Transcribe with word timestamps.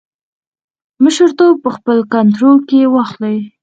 مشرتوب 1.03 1.55
په 1.63 1.69
خپل 1.77 1.97
کنټرول 2.13 2.57
کې 2.69 2.79
واخلي. 2.93 3.37